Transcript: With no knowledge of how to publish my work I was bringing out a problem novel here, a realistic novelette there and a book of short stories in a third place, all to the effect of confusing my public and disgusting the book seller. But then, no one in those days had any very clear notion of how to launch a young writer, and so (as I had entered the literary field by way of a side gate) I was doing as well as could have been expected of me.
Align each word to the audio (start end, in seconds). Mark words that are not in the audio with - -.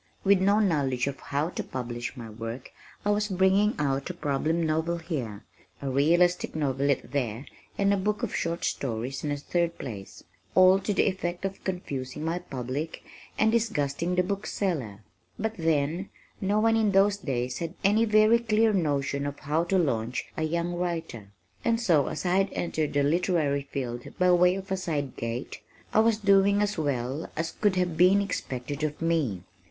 With 0.23 0.41
no 0.41 0.59
knowledge 0.59 1.05
of 1.05 1.19
how 1.19 1.49
to 1.49 1.63
publish 1.63 2.17
my 2.17 2.27
work 2.27 2.71
I 3.05 3.11
was 3.11 3.27
bringing 3.27 3.75
out 3.77 4.09
a 4.09 4.15
problem 4.15 4.63
novel 4.65 4.97
here, 4.97 5.43
a 5.79 5.91
realistic 5.91 6.55
novelette 6.55 7.11
there 7.11 7.45
and 7.77 7.93
a 7.93 7.97
book 7.97 8.23
of 8.23 8.35
short 8.35 8.65
stories 8.65 9.23
in 9.23 9.29
a 9.29 9.37
third 9.37 9.77
place, 9.77 10.23
all 10.55 10.79
to 10.79 10.91
the 10.91 11.03
effect 11.05 11.45
of 11.45 11.63
confusing 11.63 12.25
my 12.25 12.39
public 12.39 13.03
and 13.37 13.51
disgusting 13.51 14.15
the 14.15 14.23
book 14.23 14.47
seller. 14.47 15.03
But 15.37 15.53
then, 15.57 16.09
no 16.41 16.59
one 16.59 16.77
in 16.77 16.93
those 16.93 17.17
days 17.17 17.59
had 17.59 17.75
any 17.83 18.05
very 18.05 18.39
clear 18.39 18.73
notion 18.73 19.27
of 19.27 19.37
how 19.41 19.65
to 19.65 19.77
launch 19.77 20.25
a 20.35 20.41
young 20.41 20.73
writer, 20.73 21.27
and 21.63 21.79
so 21.79 22.07
(as 22.07 22.25
I 22.25 22.37
had 22.37 22.49
entered 22.53 22.93
the 22.93 23.03
literary 23.03 23.67
field 23.71 24.07
by 24.17 24.31
way 24.31 24.55
of 24.55 24.71
a 24.71 24.77
side 24.77 25.15
gate) 25.15 25.59
I 25.93 25.99
was 25.99 26.17
doing 26.17 26.59
as 26.63 26.75
well 26.75 27.29
as 27.37 27.51
could 27.51 27.75
have 27.75 27.97
been 27.97 28.19
expected 28.19 28.81
of 28.83 28.99
me. 28.99 29.43